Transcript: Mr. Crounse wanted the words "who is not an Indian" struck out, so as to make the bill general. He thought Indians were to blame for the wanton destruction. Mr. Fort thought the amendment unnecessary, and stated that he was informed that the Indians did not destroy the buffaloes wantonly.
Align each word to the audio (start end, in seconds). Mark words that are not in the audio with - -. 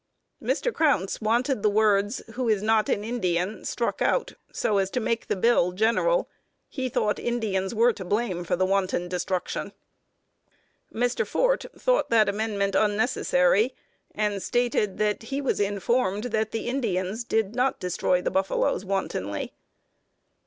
Mr. 0.41 0.73
Crounse 0.73 1.21
wanted 1.21 1.61
the 1.61 1.69
words 1.69 2.23
"who 2.33 2.49
is 2.49 2.63
not 2.63 2.89
an 2.89 3.03
Indian" 3.03 3.63
struck 3.63 4.01
out, 4.01 4.33
so 4.51 4.79
as 4.79 4.89
to 4.89 4.99
make 4.99 5.27
the 5.27 5.35
bill 5.35 5.73
general. 5.73 6.27
He 6.67 6.89
thought 6.89 7.19
Indians 7.19 7.75
were 7.75 7.93
to 7.93 8.03
blame 8.03 8.43
for 8.43 8.55
the 8.55 8.65
wanton 8.65 9.07
destruction. 9.07 9.73
Mr. 10.91 11.23
Fort 11.23 11.67
thought 11.77 12.09
the 12.09 12.27
amendment 12.27 12.73
unnecessary, 12.73 13.75
and 14.15 14.41
stated 14.41 14.97
that 14.97 15.21
he 15.21 15.39
was 15.39 15.59
informed 15.59 16.23
that 16.33 16.49
the 16.49 16.67
Indians 16.67 17.23
did 17.23 17.53
not 17.53 17.79
destroy 17.79 18.23
the 18.23 18.31
buffaloes 18.31 18.83
wantonly. 18.83 19.53